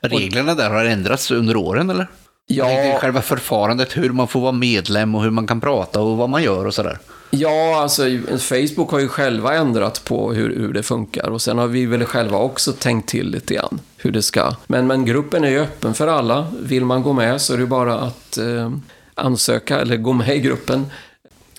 [0.00, 2.06] Reglerna där har ändrats under åren, eller?
[2.46, 6.28] Ja, Själva förfarandet, hur man får vara medlem och hur man kan prata och vad
[6.28, 6.98] man gör och sådär.
[7.34, 8.02] Ja, alltså
[8.38, 12.04] Facebook har ju själva ändrat på hur, hur det funkar och sen har vi väl
[12.04, 14.54] själva också tänkt till lite grann hur det ska.
[14.66, 16.46] Men, men gruppen är ju öppen för alla.
[16.60, 18.72] Vill man gå med så är det bara att eh,
[19.14, 20.86] ansöka eller gå med i gruppen.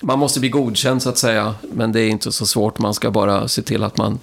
[0.02, 2.78] Man måste bli godkänd så att säga, men det är inte så svårt.
[2.78, 4.18] Man ska bara se till att man,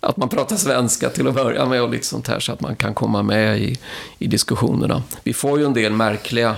[0.00, 2.76] att man pratar svenska till att börja med och lite sånt här så att man
[2.76, 3.78] kan komma med i,
[4.18, 5.02] i diskussionerna.
[5.24, 6.56] Vi får ju en del märkliga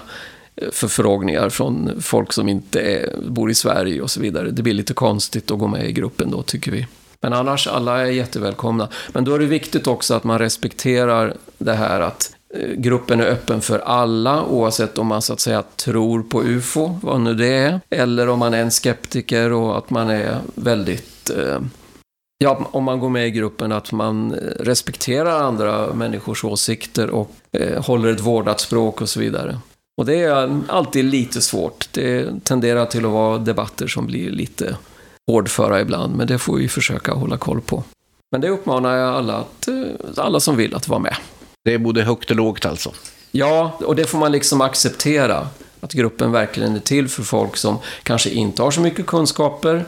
[0.73, 4.51] förfrågningar från folk som inte är, bor i Sverige och så vidare.
[4.51, 6.87] Det blir lite konstigt att gå med i gruppen då, tycker vi.
[7.21, 8.89] Men annars, alla är jättevälkomna.
[9.13, 13.27] Men då är det viktigt också att man respekterar det här att eh, gruppen är
[13.27, 17.49] öppen för alla, oavsett om man så att säga tror på UFO, vad nu det
[17.49, 21.61] är, eller om man är en skeptiker och att man är väldigt eh,
[22.39, 27.31] Ja, om man går med i gruppen, att man eh, respekterar andra människors åsikter och
[27.53, 29.59] eh, håller ett vårdat språk och så vidare.
[29.97, 31.89] Och det är alltid lite svårt.
[31.93, 34.77] Det tenderar till att vara debatter som blir lite
[35.27, 37.85] hårdföra ibland, men det får vi försöka hålla koll på.
[38.33, 39.75] Men det uppmanar jag alla, att, eh,
[40.17, 41.17] alla som vill att vara med.
[41.65, 42.93] Det är både högt och lågt alltså.
[43.31, 45.49] Ja, och det får man liksom acceptera.
[45.81, 49.85] Att gruppen verkligen är till för folk som kanske inte har så mycket kunskaper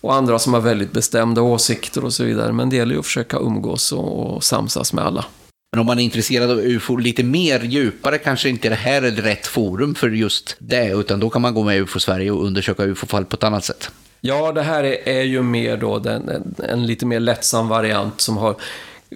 [0.00, 2.52] och andra som har väldigt bestämda åsikter och så vidare.
[2.52, 5.24] Men det gäller ju att försöka umgås och, och samsas med alla.
[5.72, 9.10] Men om man är intresserad av UFO lite mer djupare kanske inte det här är
[9.10, 12.84] rätt forum för just det, utan då kan man gå med i UFO-Sverige och undersöka
[12.84, 13.90] UFO-fall på ett annat sätt.
[14.20, 18.20] Ja, det här är, är ju mer då den, en, en lite mer lättsam variant
[18.20, 18.56] som har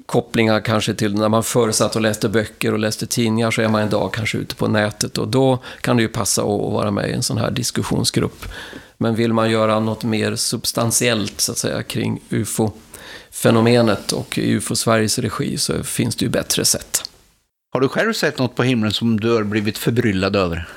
[0.07, 3.69] kopplingar kanske till när man förr satt och läste böcker och läste tidningar så är
[3.69, 6.91] man en dag kanske ute på nätet och då kan det ju passa att vara
[6.91, 8.45] med i en sån här diskussionsgrupp.
[8.99, 12.73] Men vill man göra något mer substantiellt så att säga kring UFO,
[13.31, 17.11] UFO-fenomenet och i UFO-Sveriges regi så finns det ju bättre sätt.
[17.73, 20.69] Har du själv sett något på himlen som du har blivit förbryllad över?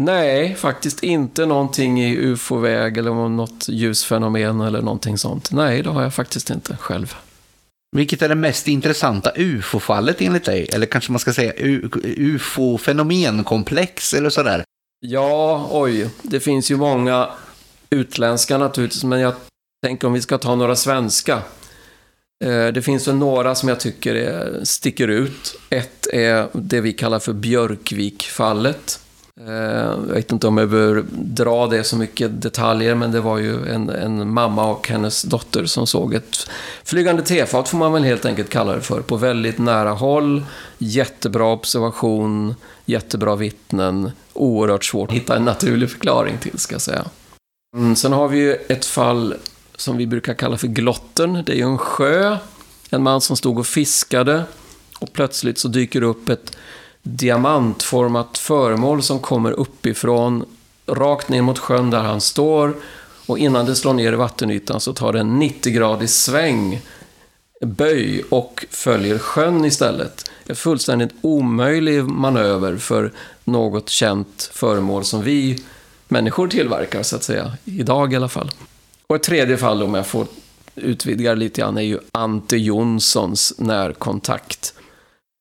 [0.00, 5.52] Nej, faktiskt inte någonting i ufo-väg eller något ljusfenomen eller någonting sånt.
[5.52, 7.14] Nej, det har jag faktiskt inte själv.
[7.96, 10.68] Vilket är det mest intressanta ufo-fallet enligt dig?
[10.72, 11.52] Eller kanske man ska säga
[12.02, 14.64] ufo-fenomenkomplex eller sådär?
[15.00, 17.30] Ja, oj, det finns ju många
[17.90, 19.34] utländska naturligtvis, men jag
[19.86, 21.42] tänker om vi ska ta några svenska.
[22.44, 25.58] Eh, det finns väl några som jag tycker är, sticker ut.
[25.70, 29.00] Ett är det vi kallar för Björkvikfallet.
[29.40, 33.38] Eh, jag vet inte om jag behöver dra det så mycket detaljer, men det var
[33.38, 36.50] ju en, en mamma och hennes dotter som såg ett
[36.84, 40.44] flygande tefat, får man väl helt enkelt kalla det för, på väldigt nära håll.
[40.78, 47.04] Jättebra observation, jättebra vittnen, oerhört svårt att hitta en naturlig förklaring till, ska jag säga.
[47.76, 49.34] Mm, sen har vi ju ett fall
[49.76, 51.42] som vi brukar kalla för Glotten.
[51.46, 52.36] Det är ju en sjö,
[52.90, 54.44] en man som stod och fiskade
[54.98, 56.56] och plötsligt så dyker det upp ett
[57.02, 60.44] diamantformat föremål som kommer uppifrån,
[60.86, 62.74] rakt ner mot sjön där han står.
[63.26, 66.80] Och innan det slår ner i vattenytan så tar det en 90-gradig sväng,
[67.60, 70.30] böj och följer sjön istället.
[70.46, 73.12] En fullständigt omöjlig manöver för
[73.44, 75.64] något känt föremål som vi
[76.08, 77.52] människor tillverkar, så att säga.
[77.64, 78.50] Idag i alla fall.
[79.08, 80.26] Och ett tredje fall, om jag får
[80.74, 84.74] utvidga lite grann, är ju Ante Jonssons närkontakt.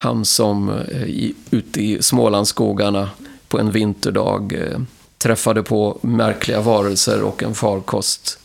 [0.04, 3.10] Han som eh, ute i Smålandsskogarna
[3.48, 4.80] på en vinterdag eh,
[5.18, 8.40] träffade på märkliga varelser och en farkost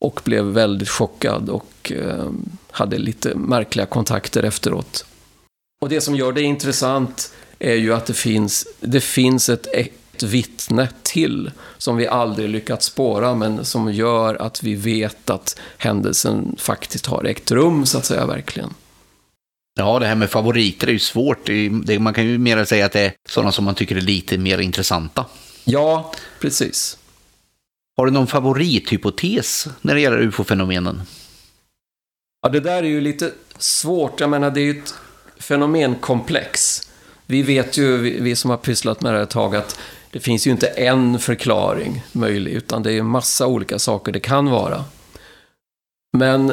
[0.00, 2.30] och blev väldigt chockad och eh,
[2.70, 5.04] hade lite märkliga kontakter efteråt.
[5.80, 9.88] Och det som gör det intressant är ju att det finns, det finns ett, e-
[10.16, 15.58] ett vittne till som vi aldrig lyckats spåra men som gör att vi vet att
[15.78, 18.74] händelsen faktiskt har ägt rum så att säga verkligen.
[19.78, 21.48] Ja, det här med favoriter är ju svårt.
[22.00, 24.58] Man kan ju mer säga att det är sådana som man tycker är lite mer
[24.58, 25.24] intressanta.
[25.64, 26.98] Ja, precis.
[27.96, 31.02] Har du någon favorithypotes när det gäller ufo-fenomenen?
[32.42, 34.20] Ja, det där är ju lite svårt.
[34.20, 34.94] Jag menar, det är ju ett
[35.38, 36.82] fenomenkomplex.
[37.26, 39.78] Vi vet ju, vi som har pysslat med det här ett tag, att
[40.10, 44.20] det finns ju inte en förklaring möjlig, utan det är en massa olika saker det
[44.20, 44.84] kan vara.
[46.12, 46.52] Men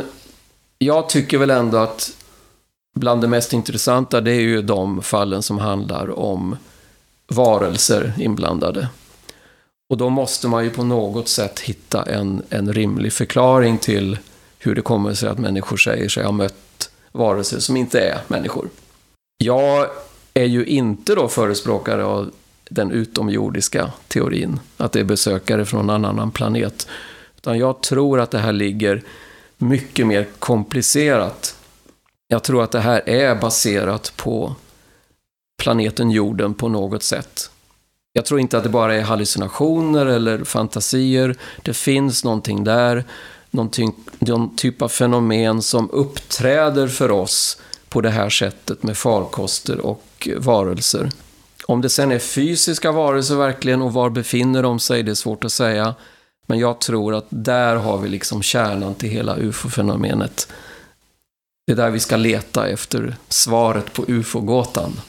[0.77, 2.17] jag tycker väl ändå att
[2.95, 6.57] bland det mest intressanta det är ju de fallen som handlar om
[7.27, 8.87] varelser inblandade.
[9.89, 14.17] Och då måste man ju på något sätt hitta en, en rimlig förklaring till
[14.59, 18.69] hur det kommer sig att människor säger sig ha mött varelser som inte är människor.
[19.37, 19.87] Jag
[20.33, 22.31] är ju inte då förespråkare av
[22.73, 26.87] den utomjordiska teorin, att det är besökare från en annan planet.
[27.37, 29.03] Utan jag tror att det här ligger
[29.57, 31.55] mycket mer komplicerat
[32.33, 34.55] jag tror att det här är baserat på
[35.61, 37.49] planeten jorden på något sätt.
[38.13, 41.37] Jag tror inte att det bara är hallucinationer eller fantasier.
[41.63, 43.03] Det finns någonting där,
[43.51, 49.79] någonting, någon typ av fenomen som uppträder för oss på det här sättet med farkoster
[49.79, 51.09] och varelser.
[51.65, 55.43] Om det sen är fysiska varelser verkligen och var befinner de sig, det är svårt
[55.43, 55.95] att säga.
[56.47, 60.47] Men jag tror att där har vi liksom kärnan till hela ufo-fenomenet.
[61.67, 64.99] Det är där vi ska leta efter svaret på ufo-gåtan.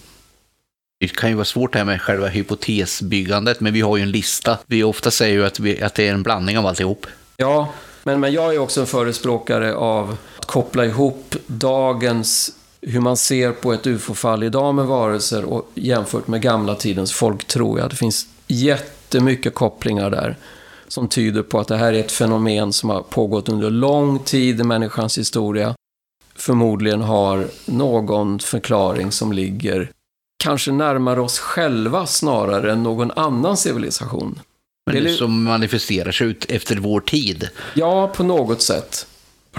[1.01, 4.11] Det kan ju vara svårt det här med själva hypotesbyggandet, men vi har ju en
[4.11, 4.59] lista.
[4.67, 7.07] Vi ofta säger ju att, vi, att det är en blandning av alltihop.
[7.37, 12.53] Ja, men, men jag är också en förespråkare av att koppla ihop dagens
[12.87, 17.79] hur man ser på ett ufo-fall idag med varelser och jämfört med gamla tidens folktro.
[17.79, 20.37] Ja, det finns jättemycket kopplingar där
[20.89, 24.61] som tyder på att det här är ett fenomen som har pågått under lång tid
[24.61, 25.75] i människans historia
[26.35, 29.91] förmodligen har någon förklaring som ligger
[30.45, 34.41] kanske närmare oss själva snarare än någon annan civilisation.
[34.91, 37.49] Men det som manifesterar sig ut efter vår tid?
[37.75, 39.07] Ja, på något sätt.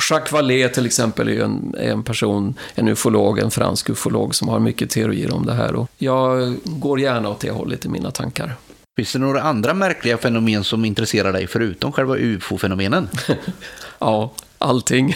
[0.09, 4.47] Jacques Vallée till exempel är en, är en person, en ufolog, en fransk ufolog som
[4.47, 5.75] har mycket teorier om det här.
[5.75, 8.55] Och jag går gärna åt det hållet i mina tankar.
[8.95, 13.07] Finns det några andra märkliga fenomen som intresserar dig förutom själva ufo-fenomenen?
[13.99, 15.15] ja, allting.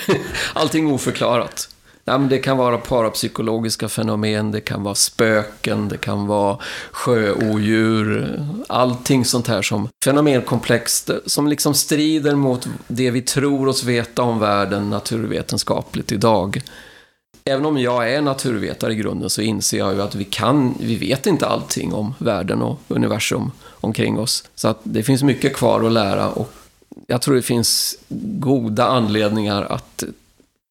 [0.53, 1.69] allting oförklarat.
[2.09, 6.57] Ja, men det kan vara parapsykologiska fenomen, det kan vara spöken, det kan vara
[6.91, 14.21] sjöodjur, allting sånt här som fenomenkomplext som liksom strider mot det vi tror oss veta
[14.21, 16.61] om världen naturvetenskapligt idag.
[17.45, 20.95] Även om jag är naturvetare i grunden så inser jag ju att vi kan, vi
[20.95, 24.43] vet inte allting om världen och universum omkring oss.
[24.55, 26.53] Så att det finns mycket kvar att lära och
[27.07, 27.95] jag tror det finns
[28.39, 30.03] goda anledningar att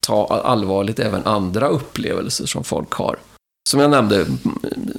[0.09, 3.19] ta allvarligt även andra upplevelser som folk har.
[3.69, 4.27] Som jag nämnde,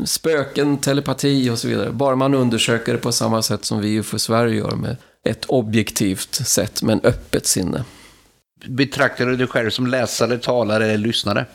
[0.05, 1.91] spöken, telepati och så vidare.
[1.91, 6.35] Bara man undersöker det på samma sätt som vi för Sverige gör med ett objektivt
[6.35, 7.83] sätt, men öppet sinne.
[8.65, 11.45] Betraktar du dig själv som läsare, talare eller lyssnare?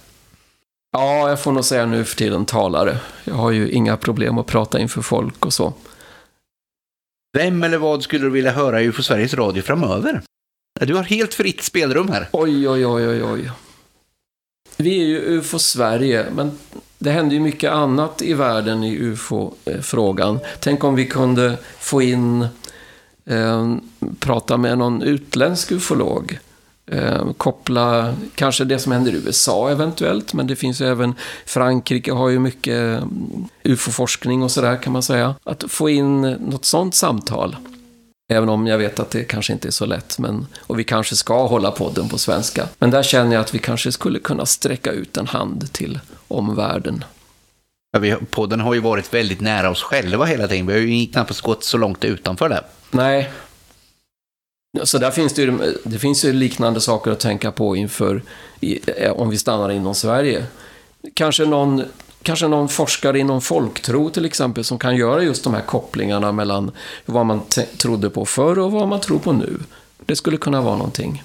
[0.93, 2.99] Ja, jag får nog säga nu för tiden talare.
[3.25, 5.73] Jag har ju inga problem att prata inför folk och så.
[7.37, 10.23] Vem eller vad skulle du vilja höra i UFO Sveriges Radio framöver?
[10.81, 12.29] Du har helt fritt spelrum här.
[12.33, 13.51] Oj, oj, oj, oj, oj.
[14.77, 16.59] Vi är ju UFO Sverige, men
[16.99, 20.39] det händer ju mycket annat i världen i UFO-frågan.
[20.61, 22.47] Tänk om vi kunde få in,
[23.25, 23.77] eh,
[24.19, 26.39] prata med någon utländsk ufolog.
[26.87, 31.15] Eh, koppla kanske det som händer i USA eventuellt, men det finns ju även
[31.47, 35.35] Frankrike har ju mycket mm, ufo-forskning och sådär kan man säga.
[35.45, 37.57] Att få in något sånt samtal.
[38.33, 41.17] Även om jag vet att det kanske inte är så lätt, men, och vi kanske
[41.17, 42.69] ska hålla podden på svenska.
[42.79, 47.05] Men där känner jag att vi kanske skulle kunna sträcka ut en hand till omvärlden.
[47.93, 50.67] Ja, vi, podden har ju varit väldigt nära oss själva hela tiden.
[50.67, 52.65] Vi har ju knappast gått så långt utanför det.
[52.91, 53.31] Nej,
[54.83, 58.23] så där finns det ju, det finns ju liknande saker att tänka på inför,
[58.61, 60.47] eh, om vi stannar inom Sverige.
[61.15, 61.85] Kanske någon,
[62.25, 66.71] kanske någon forskare inom folktro till exempel som kan göra just de här kopplingarna mellan
[67.07, 67.41] vad man
[67.79, 69.61] trodde på förr och vad man tror på nu.
[70.07, 71.23] Det skulle kunna vara någonting.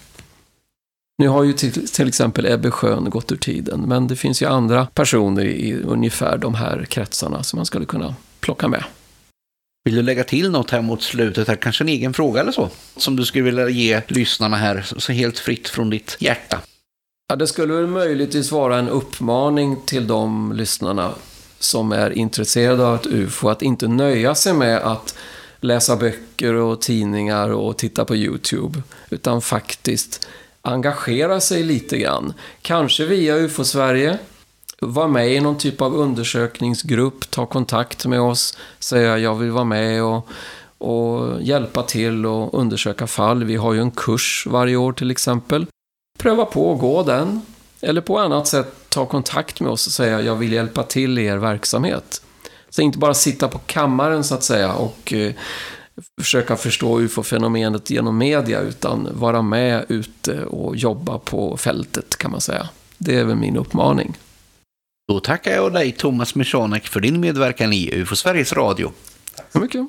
[1.18, 4.45] Nu har ju till, till exempel Ebbe Schön gått ur tiden, men det finns ju
[4.45, 8.84] andra personer i ungefär de här kretsarna som man skulle kunna plocka med.
[9.84, 11.47] Vill du lägga till något här mot slutet?
[11.47, 11.56] Här?
[11.56, 12.70] Kanske en egen fråga eller så?
[12.97, 16.62] Som du skulle vilja ge lyssnarna här, så helt fritt från ditt hjärta.
[17.32, 21.11] Ja, det skulle väl möjligtvis vara en uppmaning till de lyssnarna
[21.59, 25.15] som är intresserade av ett UFO att inte nöja sig med att
[25.59, 30.27] läsa böcker och tidningar och titta på YouTube, utan faktiskt
[30.61, 32.34] engagera sig lite grann.
[32.61, 34.17] Kanske via UFO-Sverige,
[34.80, 39.63] vara med i någon typ av undersökningsgrupp, ta kontakt med oss, säga jag vill vara
[39.63, 40.27] med och,
[40.77, 43.43] och hjälpa till och undersöka fall.
[43.43, 45.65] Vi har ju en kurs varje år till exempel.
[46.20, 47.41] Pröva på att gå den.
[47.82, 51.26] Eller på annat sätt ta kontakt med oss och säga jag vill hjälpa till i
[51.26, 52.22] er verksamhet.
[52.70, 55.34] Så inte bara sitta på kammaren så att säga och eh,
[56.22, 62.41] försöka förstå ufo-fenomenet genom media utan vara med ute och jobba på fältet kan man
[62.41, 62.70] säga.
[62.97, 64.17] Det är väl min uppmaning.
[65.07, 68.91] Då tackar jag dig Thomas Michanek för din medverkan i UFO Sveriges Radio.
[69.36, 69.88] Tack så mycket.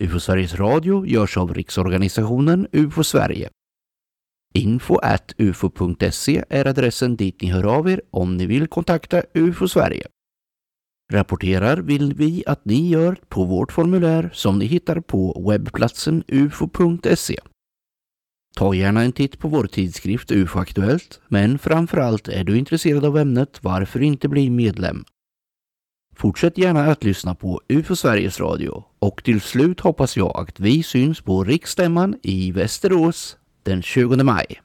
[0.00, 3.48] UFO Sveriges Radio görs av riksorganisationen UFO Sverige.
[4.54, 9.68] Info at ufo.se är adressen dit ni hör av er om ni vill kontakta UFO
[9.68, 10.06] Sverige.
[11.12, 17.36] Rapporterar vill vi att ni gör på vårt formulär som ni hittar på webbplatsen ufo.se.
[18.56, 23.18] Ta gärna en titt på vår tidskrift UFO Aktuellt, men framförallt är du intresserad av
[23.18, 25.04] ämnet, varför inte bli medlem?
[26.20, 30.82] Fortsätt gärna att lyssna på UFO Sveriges Radio och till slut hoppas jag att vi
[30.82, 34.60] syns på riksstämman i Västerås den 20 maj.